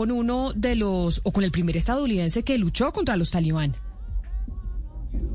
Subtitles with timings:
[0.00, 3.76] con uno de los, o con el primer estadounidense que luchó contra los talibán.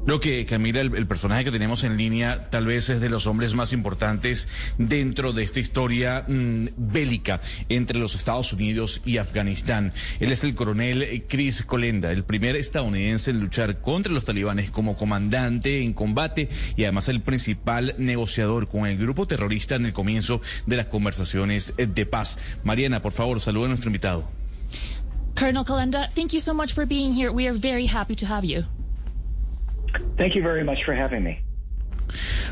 [0.08, 3.54] Lo que, Camila, el, personaje que tenemos en línea tal vez es de los hombres
[3.54, 4.48] más importantes
[4.80, 9.94] dentro de esta historia mm, bélica entre los Estados Unidos y Afganistán.
[10.20, 14.98] Él es el coronel Chris Colenda, el primer estadounidense en luchar contra los talibanes como
[14.98, 20.42] comandante en combate y además el principal negociador con el grupo terrorista en el comienzo
[20.66, 22.40] de las conversaciones de paz.
[22.64, 24.45] Mariana, por favor, saluda a nuestro invitado.
[25.36, 27.32] Colonel Colenda, thank you so much for being here.
[27.32, 28.64] We are very happy to have you.
[30.18, 31.42] Thank you very much for having me.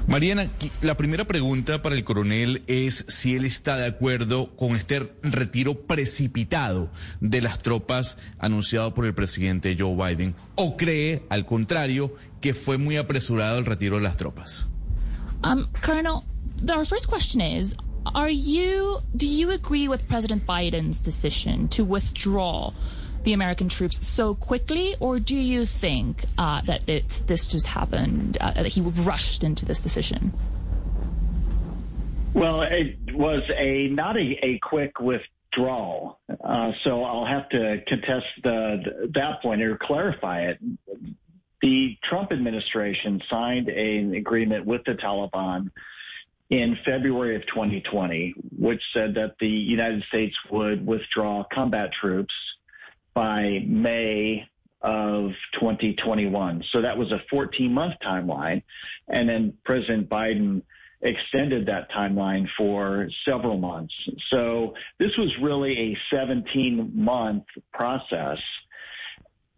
[0.06, 0.48] Mariana,
[0.82, 5.76] la primera pregunta para el coronel es si él está de acuerdo con este retiro
[5.76, 6.90] precipitado
[7.22, 12.78] de las tropas anunciado por el presidente Joe Biden o cree, al contrario, que fue
[12.78, 14.68] muy apresurado el retiro de las tropas.
[15.44, 16.24] Um, Colonel,
[16.70, 22.72] our first question is, are you, do you agree with President Biden's decision to withdraw
[23.24, 28.38] the American troops so quickly, or do you think uh, that it, this just happened,
[28.42, 30.34] uh, that he rushed into this decision?
[32.34, 38.26] Well, it was a not a, a quick withdrawal, uh, so I'll have to contest
[38.44, 40.60] the, that point or clarify it.
[41.62, 45.72] The Trump administration signed an agreement with the Taliban
[46.54, 52.34] in February of 2020, which said that the United States would withdraw combat troops
[53.16, 54.48] by May
[54.84, 56.64] of 2021.
[56.72, 58.62] So that was a 14 month timeline.
[59.08, 60.62] And then President Biden
[61.02, 63.96] extended that timeline for several months.
[64.30, 68.38] So this was really a 17 month process.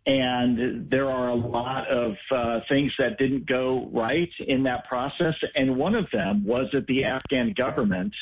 [0.05, 5.33] And there are a lot of uh, things that didn't go right in that process.
[5.55, 8.13] And one of them was that the Afghan government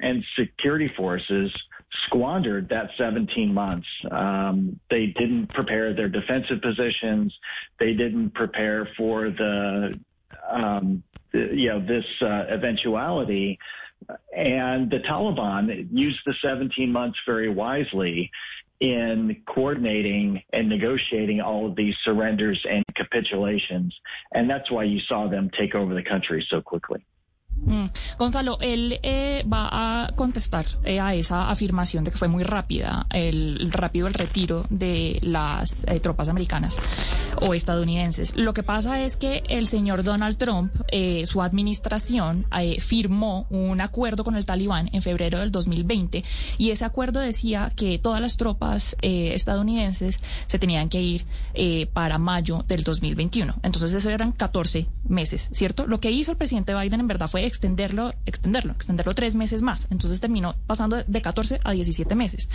[0.00, 1.52] and security forces
[2.06, 3.86] squandered that 17 months.
[4.10, 7.36] Um, they didn't prepare their defensive positions.
[7.78, 9.98] They didn't prepare for the,
[10.48, 13.58] um, the you know, this uh, eventuality.
[14.34, 18.30] And the Taliban used the 17 months very wisely
[18.80, 23.94] in coordinating and negotiating all of these surrenders and capitulations.
[24.32, 27.04] And that's why you saw them take over the country so quickly.
[27.64, 27.86] Mm.
[28.18, 33.06] Gonzalo, él eh, va a contestar eh, a esa afirmación de que fue muy rápida,
[33.10, 36.76] el, rápido el retiro de las eh, tropas americanas
[37.40, 38.34] o estadounidenses.
[38.36, 40.72] Lo que pasa es que el señor Donald Trump,
[41.24, 42.46] su administración,
[42.80, 46.24] firmó un acuerdo con el talibán en febrero del 2020
[46.56, 51.26] y ese acuerdo decía que todas las tropas estadounidenses se tenían que ir
[51.92, 53.54] para mayo del 2021.
[53.62, 55.86] Entonces, eso eran 14 meses, ¿cierto?
[55.86, 59.88] Lo que hizo el presidente Biden en verdad fue extenderlo, extenderlo, extenderlo tres meses más.
[59.90, 62.48] Entonces terminó pasando de 14 a 17 meses.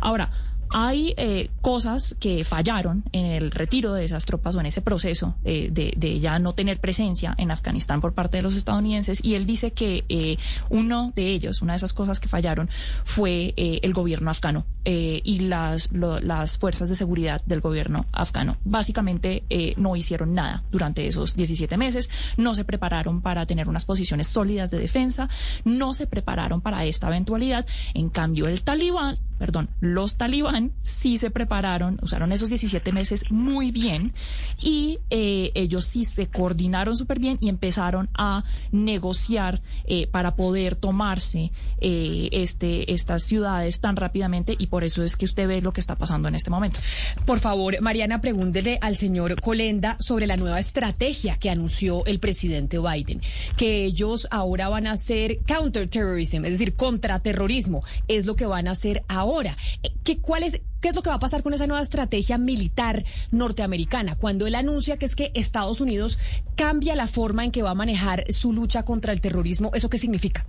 [0.00, 0.30] Ahora,
[0.70, 5.36] hay eh, cosas que fallaron en el retiro de esas tropas o en ese proceso
[5.44, 9.46] eh, de, ya no tener presencia en Afganistán por parte de los estadounidenses y él
[9.46, 10.36] dice que eh,
[10.70, 12.70] uno de ellos, una de esas cosas que fallaron
[13.04, 18.58] fue el gobierno afgano y las, las fuerzas de seguridad del gobierno afgano.
[18.64, 19.44] Básicamente
[19.76, 24.70] no hicieron nada durante esos 17 meses, no se prepararon para tener unas posiciones sólidas
[24.70, 25.28] de defensa,
[25.64, 27.66] no se prepararon para esta eventualidad.
[27.94, 33.72] En cambio, el talibán perdón, los talibán sí se prepararon, usaron esos 17 meses muy
[33.72, 34.12] bien
[34.60, 40.76] y eh, ellos sí se coordinaron súper bien y empezaron a negociar eh, para poder
[40.76, 45.72] tomarse eh, este, estas ciudades tan rápidamente y por eso es que usted ve lo
[45.72, 46.80] que está pasando en este momento.
[47.24, 52.80] Por favor, Mariana, pregúntele al señor Colenda sobre la nueva estrategia que anunció el presidente
[52.80, 53.20] Biden,
[53.56, 58.72] que ellos ahora van a hacer counterterrorism, es decir, contraterrorismo, es lo que van a
[58.72, 59.56] hacer ahora.
[59.84, 62.36] Eh, ¿Qué, cuál es, ¿Qué es lo que va a pasar con esa nueva estrategia
[62.36, 64.16] militar norteamericana?
[64.16, 66.18] Cuando él anuncia que es que Estados Unidos
[66.56, 69.96] cambia la forma en que va a manejar su lucha contra el terrorismo, ¿eso qué
[69.96, 70.44] significa?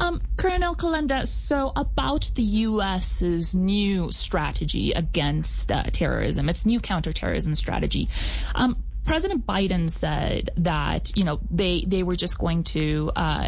[0.00, 7.54] Um, Colonel Kalenda, so about the U.S.'s new strategy against uh, terrorism, its new counterterrorism
[7.54, 8.08] strategy.
[8.56, 8.74] Um,
[9.04, 13.46] President Biden said that, you know, they, they were just going to, uh,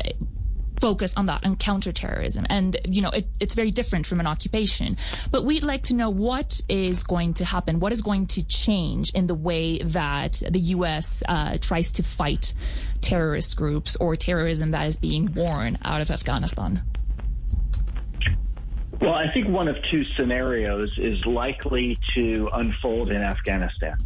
[0.85, 2.45] focus on that, on counterterrorism.
[2.51, 4.99] And, you know, it, it's very different from an occupation.
[5.31, 9.11] But we'd like to know what is going to happen, what is going to change
[9.15, 11.23] in the way that the U.S.
[11.27, 12.53] Uh, tries to fight
[13.01, 16.83] terrorist groups or terrorism that is being born out of Afghanistan.
[19.01, 23.97] Well, I think one of two scenarios is likely to unfold in Afghanistan.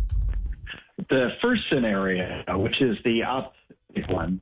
[1.10, 4.40] The first scenario, which is the opposite one,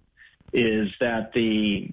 [0.52, 1.90] is that the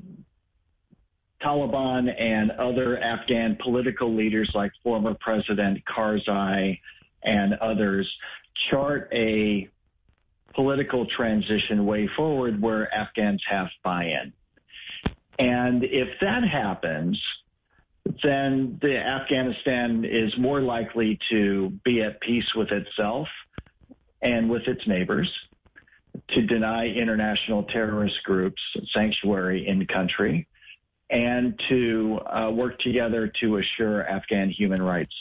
[1.44, 6.80] Taliban and other Afghan political leaders like former President Karzai
[7.24, 8.10] and others
[8.70, 9.70] chart a
[10.54, 14.34] political transition way forward where Afghans have buy-in.
[15.40, 17.20] And if that happens,
[18.22, 23.28] then the Afghanistan is more likely to be at peace with itself
[24.22, 25.32] and with its neighbors,
[26.30, 28.62] to deny international terrorist groups
[28.94, 30.48] sanctuary in country,
[31.10, 35.14] and to uh, work together to assure Afghan human rights.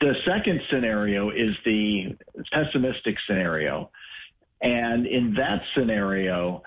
[0.00, 2.16] The second scenario is the
[2.50, 3.90] pessimistic scenario.
[4.60, 6.62] And in that scenario,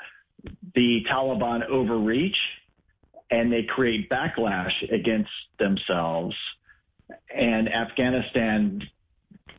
[0.76, 2.38] the Taliban overreach
[3.32, 6.36] and they create backlash against themselves.
[7.34, 8.84] And Afghanistan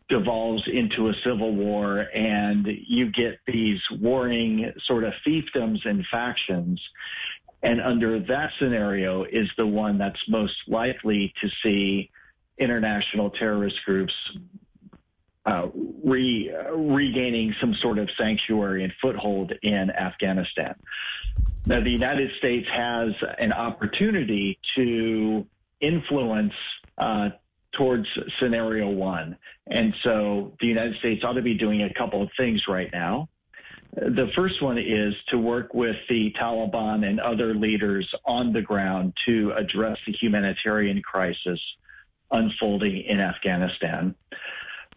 [0.08, 6.80] devolves into a civil war and you get these warring sort of fiefdoms and factions.
[7.62, 12.10] And under that scenario is the one that's most likely to see
[12.58, 14.14] international terrorist groups
[15.46, 15.68] uh,
[16.02, 20.74] re, uh, regaining some sort of sanctuary and foothold in Afghanistan.
[21.66, 25.46] Now, the United States has an opportunity to
[25.80, 26.54] influence
[26.98, 27.30] uh,
[27.72, 28.08] towards
[28.40, 29.36] scenario one.
[29.66, 33.28] And so the United States ought to be doing a couple of things right now.
[33.96, 39.14] The first one is to work with the Taliban and other leaders on the ground
[39.24, 41.58] to address the humanitarian crisis
[42.30, 44.14] unfolding in Afghanistan.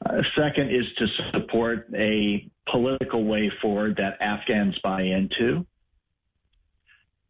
[0.06, 5.66] Uh, second is to support a political way forward that Afghans buy into.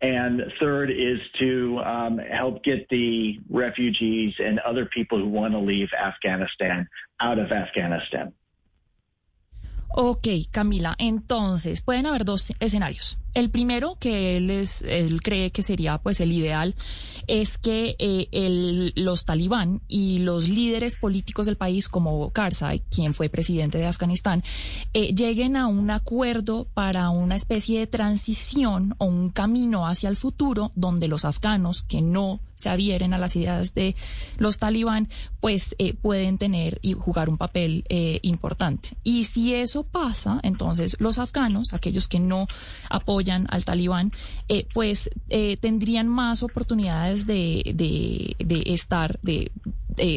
[0.02, 5.60] And third is to um, help get the refugees and other people who want to
[5.60, 6.88] leave Afghanistan
[7.20, 8.34] out of Afghanistan.
[9.92, 13.18] Ok, Camila, entonces pueden haber dos escenarios.
[13.34, 16.76] El primero que él, es, él cree que sería pues el ideal
[17.28, 23.14] es que eh, el, los talibán y los líderes políticos del país como Karzai, quien
[23.14, 24.44] fue presidente de Afganistán,
[24.94, 30.18] eh, lleguen a un acuerdo para una especie de transición o un camino hacia el
[30.18, 33.96] futuro donde los afganos que no se adhieren a las ideas de
[34.38, 35.08] los talibán,
[35.40, 38.90] pues eh, pueden tener y jugar un papel eh, importante.
[39.04, 42.48] Y si eso pasa, entonces los afganos, aquellos que no
[42.90, 44.12] apoyan al talibán,
[44.50, 49.52] eh, pues eh, tendrían más oportunidades de, de, de estar, de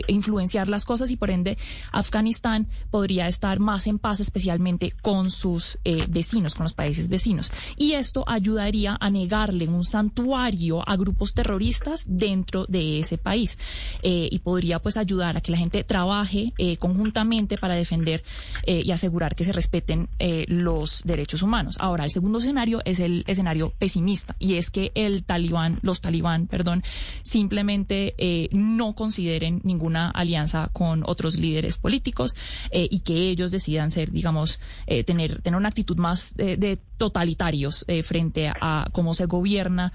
[0.07, 1.59] influenciar las cosas y por ende
[1.91, 5.77] Afganistán podría estar más en paz, especialmente con sus
[6.09, 7.51] vecinos, con los países vecinos.
[7.77, 13.59] Y esto ayudaría a negarle un santuario a grupos terroristas dentro de ese país
[14.03, 18.25] eh, y podría pues ayudar a que la gente trabaje eh, conjuntamente para defender
[18.67, 20.09] eh, y asegurar que se respeten
[20.47, 21.77] los derechos humanos.
[21.79, 26.47] Ahora, el segundo escenario es el escenario pesimista y es que el talibán, los talibán,
[26.47, 26.83] perdón,
[27.23, 28.15] simplemente
[28.53, 32.37] no consideren ninguna alianza con otros líderes políticos
[32.73, 34.61] y que ellos decidan ser, digamos,
[35.07, 39.93] tener, tener una actitud más de, de totalitarios frente a cómo se gobierna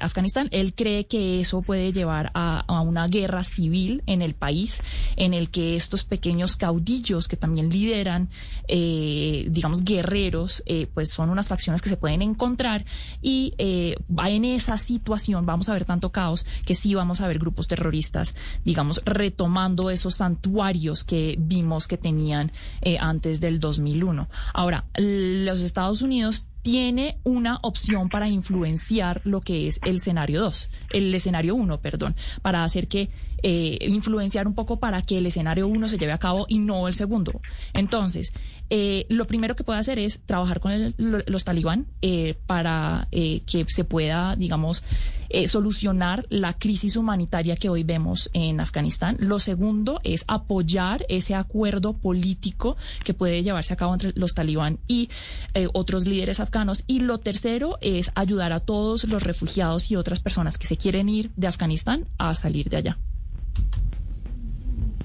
[0.00, 0.48] Afganistán.
[0.50, 4.82] Él cree que eso puede llevar a, una guerra civil en el país,
[5.16, 8.30] en el que estos pequeños caudillos que también lideran,
[8.68, 12.86] eh, digamos, guerreros, eh, pues son unas facciones que se pueden encontrar
[13.20, 17.38] y eh, en esa situación vamos a ver tanto caos que sí vamos a ver
[17.38, 22.50] grupos terroristas, digamos, retomando esos santuarios que vimos que tenían
[22.80, 24.26] eh, antes del 2001.
[24.54, 30.68] Ahora, los Estados Unidos tiene una opción para influenciar lo que es el escenario 2,
[30.90, 33.08] el escenario 1, perdón, para hacer que
[33.42, 36.88] eh, influenciar un poco para que el escenario 1 se lleve a cabo y no
[36.88, 37.40] el segundo.
[37.72, 38.32] Entonces,
[38.70, 43.40] eh, lo primero que puede hacer es trabajar con el, los talibán eh, para eh,
[43.46, 44.82] que se pueda, digamos,
[45.30, 49.18] eh, solucionar la crisis humanitaria que hoy vemos en Afganistán.
[49.20, 54.78] Lo segundo es apoyar ese acuerdo político que puede llevarse a cabo entre los talibán
[54.86, 55.10] y
[55.52, 56.82] eh, otros líderes afganos.
[56.86, 61.10] Y lo tercero es ayudar a todos los refugiados y otras personas que se quieren
[61.10, 62.98] ir de Afganistán a salir de allá.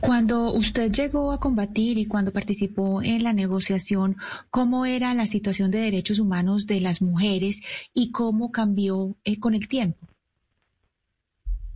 [0.03, 4.17] Cuando usted llegó a combatir y cuando participó en la negociación,
[4.51, 7.61] ¿cómo era la situación de derechos humanos de las mujeres
[7.93, 10.09] y cómo cambió eh, con el tiempo?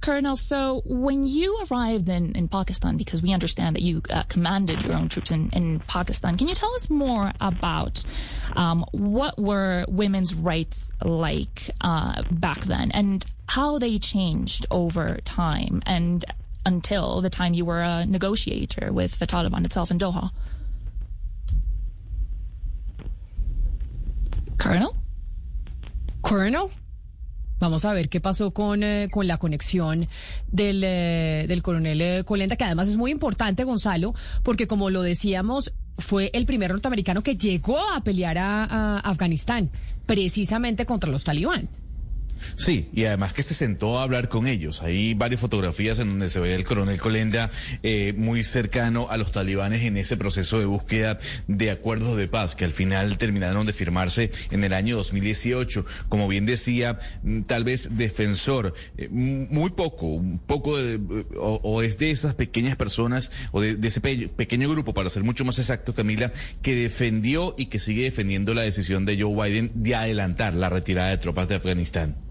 [0.02, 4.84] Colonel, so when you arrived in, in Pakistan, because we understand that you uh, commanded
[4.84, 8.04] your own troops in, in Pakistan, can you tell us more about
[8.56, 15.82] um, what were women's rights like uh, back then and how they changed over time
[15.86, 16.26] and
[16.68, 20.32] until the time you were a negotiator with the Taliban itself in Doha?
[24.58, 24.96] Colonel?
[26.22, 26.70] Colonel?
[27.60, 30.08] Vamos a ver qué pasó con, eh, la conexión
[30.52, 35.74] del, eh, coronel eh, Colenda, que además es muy importante, Gonzalo, porque como lo decíamos,
[35.98, 39.72] fue el primer norteamericano que llegó a pelear a, a Afganistán,
[40.06, 41.70] precisamente contra los talibán.
[42.56, 44.82] Sí, y además que se sentó a hablar con ellos.
[44.82, 47.50] Hay varias fotografías en donde se ve el coronel Colenda
[47.84, 52.56] eh, muy cercano a los talibanes en ese proceso de búsqueda de acuerdos de paz
[52.56, 55.86] que al final terminaron de firmarse en el año 2018.
[56.10, 61.00] Como bien decía, mm, tal vez defensor, eh, muy poco, un poco de,
[61.40, 65.46] o, es de esas pequeñas personas o de, ese pe pequeño grupo, para ser mucho
[65.46, 69.96] más exacto, Camila, que defendió y que sigue defendiendo la decisión de Joe Biden de
[69.96, 72.27] adelantar la retirada de tropas de Afganistán.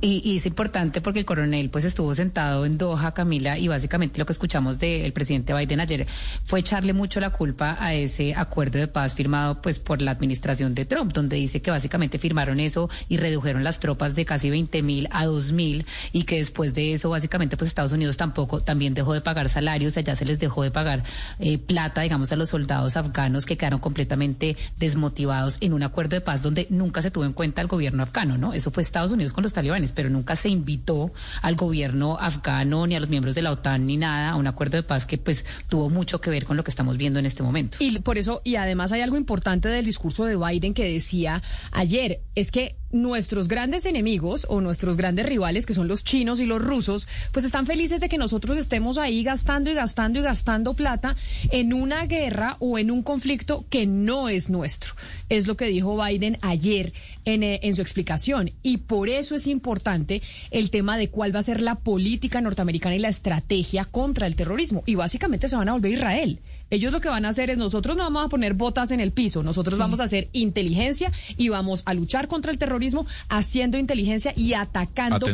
[0.00, 4.26] Y, es importante porque el coronel pues estuvo sentado en Doha, Camila, y básicamente lo
[4.26, 6.06] que escuchamos del presidente Biden ayer
[6.44, 10.72] fue echarle mucho la culpa a ese acuerdo de paz firmado pues por la administración
[10.76, 14.82] de Trump, donde dice que básicamente firmaron eso y redujeron las tropas de casi 20
[14.82, 18.94] mil a 2 mil y que después de eso básicamente pues Estados Unidos tampoco también
[18.94, 21.02] dejó de pagar salarios, allá se les dejó de pagar
[21.40, 26.20] eh, plata, digamos, a los soldados afganos que quedaron completamente desmotivados en un acuerdo de
[26.20, 28.52] paz donde nunca se tuvo en cuenta el gobierno afgano, ¿no?
[28.52, 32.94] Eso fue Estados Unidos con los talibanes pero nunca se invitó al gobierno afgano ni
[32.94, 35.44] a los miembros de la OTAN ni nada a un acuerdo de paz que pues
[35.68, 37.78] tuvo mucho que ver con lo que estamos viendo en este momento.
[37.80, 41.42] Y por eso, y además hay algo importante del discurso de Biden que decía
[41.72, 46.46] ayer, es que nuestros grandes enemigos o nuestros grandes rivales, que son los chinos y
[46.46, 50.74] los rusos, pues están felices de que nosotros estemos ahí gastando y gastando y gastando
[50.74, 51.16] plata
[51.50, 54.94] en una guerra o en un conflicto que no es nuestro.
[55.28, 56.92] Es lo que dijo Biden ayer
[57.24, 58.52] en, eh, en su explicación.
[58.62, 62.96] Y por eso es importante el tema de cuál va a ser la política norteamericana
[62.96, 64.82] y la estrategia contra el terrorismo.
[64.86, 66.40] Y básicamente se van a volver Israel.
[66.70, 69.12] Ellos lo que van a hacer es nosotros no vamos a poner botas en el
[69.12, 74.32] piso, nosotros vamos a hacer inteligencia y vamos a luchar contra el terrorismo haciendo inteligencia
[74.36, 75.26] y atacando.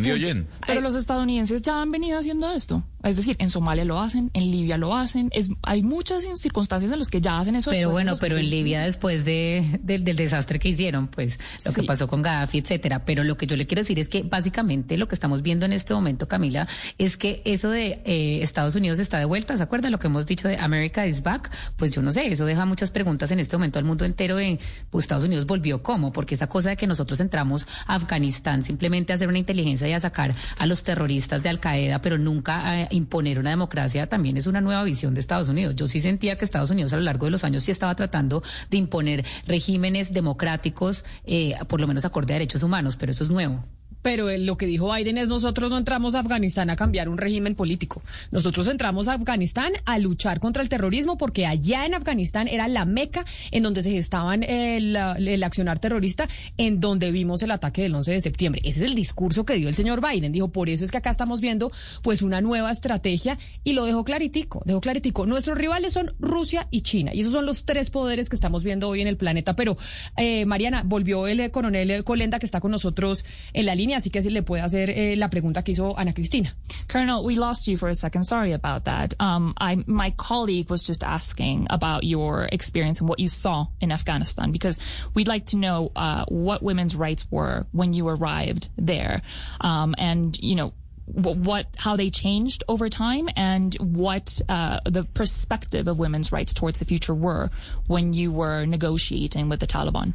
[0.67, 2.85] Pero los estadounidenses ya han venido haciendo esto.
[3.05, 5.29] Es decir, en Somalia lo hacen, en Libia lo hacen.
[5.33, 7.71] Es, hay muchas circunstancias en las que ya hacen eso.
[7.71, 12.09] Pero bueno, pero en Libia después de, del desastre que hicieron, pues lo que pasó
[12.09, 13.05] con Gaddafi, etcétera.
[13.05, 15.73] Pero lo que yo le quiero decir es que básicamente lo que estamos viendo en
[15.73, 16.67] este momento, Camila,
[16.99, 19.57] es que eso de eh, Estados Unidos está de vuelta.
[19.57, 21.51] ¿Se acuerda lo que hemos dicho de America is back?
[21.77, 24.59] Pues yo no sé, eso deja muchas preguntas en este momento al mundo entero en,
[24.91, 29.13] pues Estados Unidos volvió cómo, porque esa cosa de que nosotros entramos a Afganistán simplemente
[29.13, 32.71] a hacer una inteligencia y a sacar a los terroristas de Al Qaeda, pero nunca
[32.71, 35.75] a imponer una democracia también es una nueva visión de Estados Unidos.
[35.77, 38.43] Yo sí sentía que Estados Unidos a lo largo de los años sí estaba tratando
[38.71, 43.31] de imponer regímenes democráticos, eh, por lo menos acorde a derechos humanos, pero eso es
[43.31, 43.65] nuevo.
[44.05, 47.55] Pero lo que dijo Biden es nosotros no entramos a Afganistán a cambiar un régimen
[47.55, 48.03] político.
[48.31, 52.85] Nosotros entramos a Afganistán a luchar contra el terrorismo porque allá en Afganistán era la
[52.85, 57.95] meca en donde se gestaban el, el, accionar terrorista, en donde vimos el ataque del
[57.95, 58.61] 11 de septiembre.
[58.63, 60.33] Ese es el discurso que dio el señor Biden.
[60.33, 64.05] Dijo, por eso es que acá estamos viendo pues una nueva estrategia y lo dejó
[64.05, 65.25] claritico, dejó claritico.
[65.25, 68.87] Nuestros rivales son Rusia y China y esos son los tres poderes que estamos viendo
[68.87, 69.57] hoy en el planeta.
[69.57, 69.79] Pero,
[70.19, 74.23] eh, Mariana, volvió el coronel Colenda que está con nosotros en la línea así que
[74.23, 76.53] si le puede hacer eh, la pregunta que hizo Ana Cristina.
[76.89, 78.25] Colonel, we lost you for a second.
[78.25, 79.15] Sorry about that.
[79.21, 83.93] Um, I, my colleague was just asking about your experience and what you saw in
[83.93, 84.79] Afghanistan because
[85.15, 89.23] we'd like to know uh, what women's rights were when you arrived there,
[89.61, 90.73] um, and you know
[91.07, 96.79] what how they changed over time and what uh, the perspective of women's rights towards
[96.79, 97.51] the future were
[97.87, 100.15] when you were negotiating with the Taliban.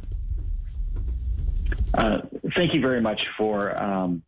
[1.94, 2.18] Uh,
[2.54, 4.22] thank you very much for um,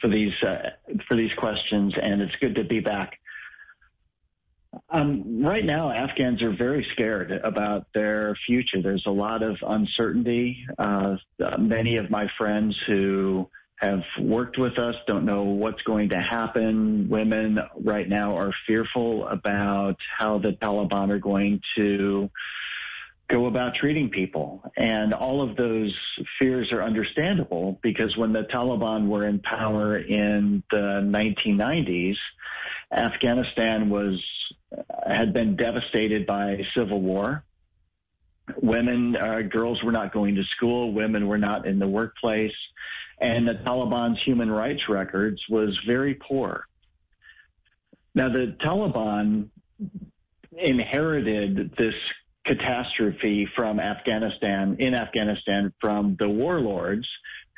[0.00, 0.70] for these uh,
[1.08, 3.18] for these questions, and it's good to be back.
[4.88, 8.80] Um, right now, Afghans are very scared about their future.
[8.80, 10.64] There's a lot of uncertainty.
[10.78, 11.16] Uh,
[11.58, 17.08] many of my friends who have worked with us don't know what's going to happen.
[17.08, 22.30] Women right now are fearful about how the Taliban are going to
[23.30, 24.62] go about treating people.
[24.76, 25.94] And all of those
[26.38, 32.16] fears are understandable because when the Taliban were in power in the 1990s,
[32.92, 34.20] Afghanistan was
[35.06, 37.44] had been devastated by civil war.
[38.60, 40.92] Women, uh, girls were not going to school.
[40.92, 42.54] Women were not in the workplace.
[43.20, 46.66] And the Taliban's human rights records was very poor.
[48.14, 49.50] Now, the Taliban
[50.52, 51.94] inherited this
[52.44, 57.06] catastrophe from Afghanistan, in Afghanistan, from the warlords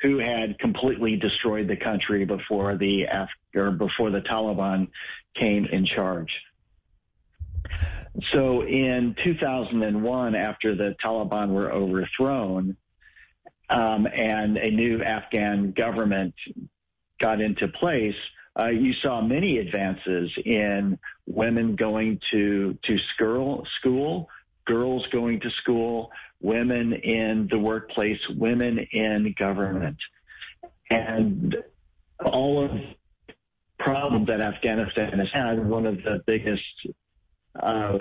[0.01, 4.89] who had completely destroyed the country before the Af- or before the Taliban
[5.35, 6.29] came in charge.
[8.31, 12.75] So in 2001, after the Taliban were overthrown,
[13.69, 16.35] um, and a new Afghan government
[17.19, 18.15] got into place,
[18.59, 24.29] uh, you saw many advances in women going to to school, school,
[24.65, 29.97] girls going to school, women in the workplace, women in government,
[30.89, 31.55] and
[32.23, 32.95] all of the
[33.79, 35.65] problems that Afghanistan has had.
[35.65, 36.63] One of the biggest
[37.61, 37.97] uh,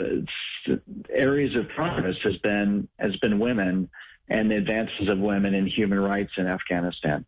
[1.10, 3.88] areas of progress has been has been women
[4.28, 7.24] and the advances of women in human rights in Afghanistan.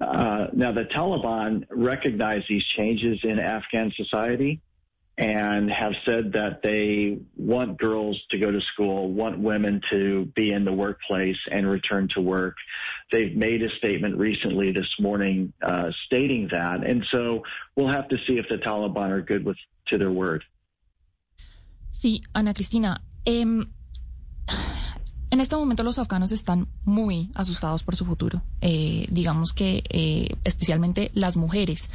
[0.00, 4.60] Uh, now, the Taliban recognize these changes in Afghan society
[5.18, 10.52] and have said that they want girls to go to school, want women to be
[10.52, 12.56] in the workplace and return to work.
[13.10, 16.84] They've made a statement recently this morning uh, stating that.
[16.84, 17.42] And so
[17.76, 20.44] we'll have to see if the Taliban are good with to their word.
[21.90, 23.02] Sí, Ana Cristina.
[23.26, 23.44] Eh,
[25.32, 28.42] En este momento los afganos están muy asustados por su futuro.
[28.60, 31.88] Eh, digamos que eh, especialmente las mujeres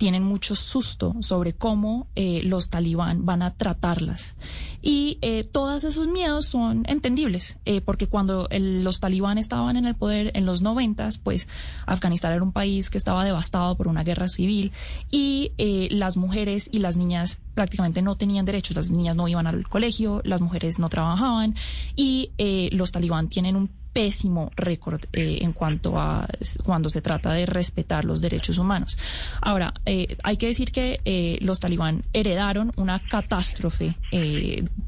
[0.00, 4.34] tienen mucho susto sobre cómo eh, los talibán van a tratarlas.
[4.80, 9.84] Y eh, todos esos miedos son entendibles, eh, porque cuando el, los talibán estaban en
[9.84, 11.48] el poder en los noventas, pues
[11.84, 14.72] Afganistán era un país que estaba devastado por una guerra civil
[15.10, 18.76] y eh, las mujeres y las niñas prácticamente no tenían derechos.
[18.76, 21.54] Las niñas no iban al colegio, las mujeres no trabajaban
[21.94, 26.26] y eh, los talibán tienen un pésimo récord eh, en cuanto a
[26.64, 28.98] cuando se trata de respetar los derechos humanos.
[29.40, 33.96] Ahora, eh, hay que decir que eh, los talibán heredaron una catástrofe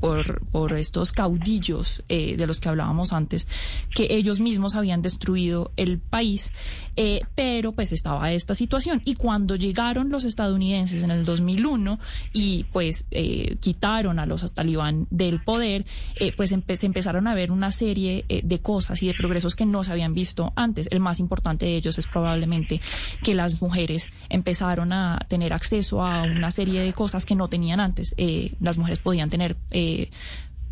[0.00, 3.46] por, por estos caudillos de los que hablábamos antes,
[3.94, 6.50] que ellos mismos habían destruido el país,
[7.34, 9.00] pero pues estaba esta situación.
[9.04, 11.98] Y cuando llegaron los estadounidenses en el 2001
[12.32, 13.06] y pues
[13.60, 15.84] quitaron a los talibán del poder,
[16.36, 19.84] pues empe se empezaron a ver una serie de cosas y de progresos que no
[19.84, 20.88] se habían visto antes.
[20.90, 22.80] El más importante de ellos es probablemente
[23.22, 27.80] que las mujeres empezaron a tener acceso a una serie de cosas que no tenían
[27.80, 28.14] antes.
[28.16, 30.10] Eh, las mujeres podían tener eh,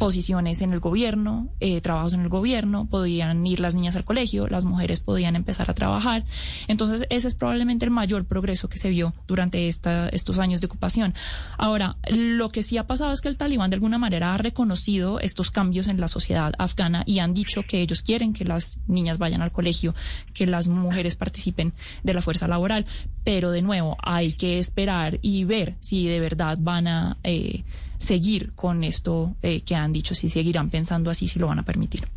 [0.01, 4.49] posiciones en el gobierno, eh, trabajos en el gobierno, podían ir las niñas al colegio,
[4.49, 6.25] las mujeres podían empezar a trabajar.
[6.69, 10.69] Entonces, ese es probablemente el mayor progreso que se vio durante esta, estos años de
[10.69, 11.13] ocupación.
[11.59, 15.21] Ahora, lo que sí ha pasado es que el talibán de alguna manera ha reconocido
[15.21, 19.19] estos cambios en la sociedad afgana y han dicho que ellos quieren que las niñas
[19.19, 19.95] vayan al colegio,
[20.33, 22.87] que las mujeres participen de la fuerza laboral,
[23.23, 27.65] pero de nuevo hay que esperar y ver si de verdad van a eh,
[28.01, 31.63] seguir con esto eh, que han dicho, si seguirán pensando así, si lo van a
[31.63, 32.09] permitir.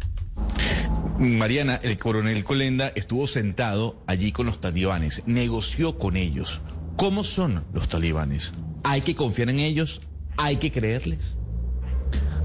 [1.19, 6.61] Mariana, el coronel Colenda estuvo sentado allí con los talibanes, negoció con ellos.
[6.95, 8.53] ¿Cómo son los talibanes?
[8.83, 10.01] ¿Hay que confiar en ellos?
[10.37, 11.37] ¿Hay que creerles?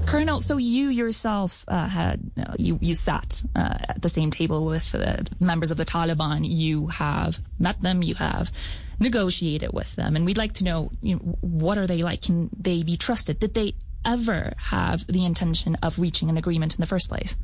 [0.09, 4.65] Colonel, so you yourself uh, had uh, you you sat uh, at the same table
[4.65, 4.95] with
[5.39, 6.41] members of the Taliban.
[6.43, 8.01] You have met them.
[8.01, 8.51] You have
[8.99, 12.23] negotiated with them, and we'd like to know, you know what are they like?
[12.23, 13.39] Can they be trusted?
[13.39, 17.35] Did they ever have the intention of reaching an agreement in the first place?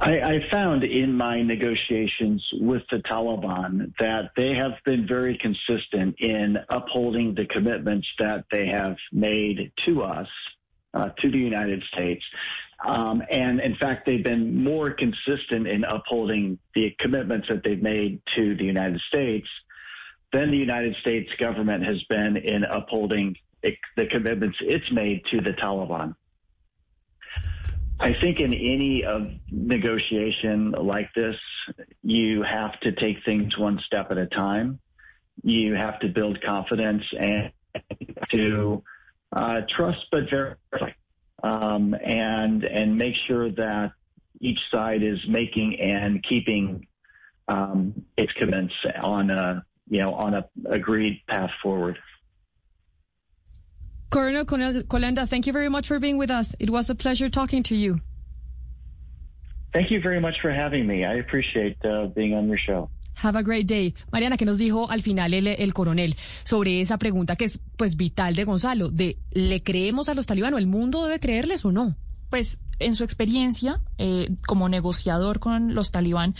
[0.00, 6.14] I, I found in my negotiations with the Taliban that they have been very consistent
[6.20, 10.28] in upholding the commitments that they have made to us,
[10.94, 12.24] uh, to the United States.
[12.86, 18.20] Um, and in fact, they've been more consistent in upholding the commitments that they've made
[18.36, 19.48] to the United States
[20.32, 25.52] than the United States government has been in upholding the commitments it's made to the
[25.54, 26.14] Taliban.
[28.00, 31.36] I think in any of negotiation like this,
[32.02, 34.78] you have to take things one step at a time.
[35.42, 37.52] You have to build confidence and
[38.30, 38.82] to
[39.32, 40.92] uh, trust but verify,
[41.42, 43.92] um, and and make sure that
[44.40, 46.86] each side is making and keeping
[47.48, 51.98] um, its commitments on a you know on a agreed path forward.
[54.10, 56.54] Colonel Colenda, thank you very much for being with us.
[56.58, 58.00] It was a pleasure talking to you.
[59.72, 61.04] Thank you very much for having me.
[61.04, 62.88] I appreciate uh, being on your show.
[63.16, 63.94] Have a great day.
[64.12, 67.96] Mariana, ¿qué nos dijo al final el, el, coronel sobre esa pregunta que es pues
[67.96, 68.90] vital de Gonzalo?
[68.90, 70.60] De ¿le creemos a los talibanos?
[70.60, 71.96] ¿El mundo debe creerles o no?
[72.30, 76.34] Pues en su experiencia eh, como negociador con los talibán,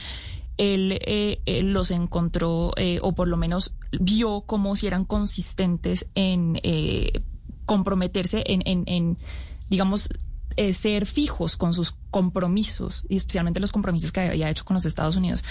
[0.57, 6.09] él, eh, él los encontró eh, o por lo menos vio como si eran consistentes
[6.15, 6.61] en
[7.69, 9.19] comprometerse en,
[9.69, 10.09] digamos,
[10.57, 14.87] eh, ser fijos con sus compromisos, y especialmente los compromisos que había hecho con los
[14.87, 15.45] Estados Unidos.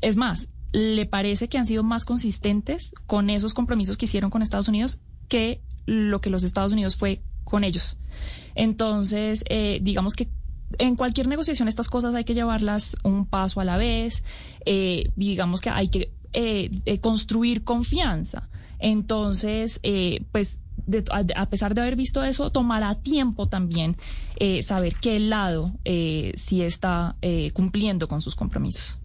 [0.00, 4.42] Es más, ¿le parece que han sido más consistentes con esos compromisos que hicieron con
[4.42, 7.96] Estados Unidos que lo que los Estados Unidos fue con ellos?
[8.56, 10.28] Entonces, eh, digamos que
[10.78, 14.24] en cualquier negociación estas cosas hay que llevarlas un paso a la vez,
[14.66, 16.10] eh, digamos que hay que
[17.00, 18.48] construir confianza.
[18.80, 19.80] Entonces,
[20.32, 20.58] pues
[21.10, 23.96] a, pesar de haber visto eso, tomará tiempo también
[24.62, 27.16] saber qué lado sí está
[27.52, 28.98] cumpliendo con sus compromisos.